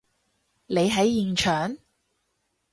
[0.65, 1.77] 你喺現場？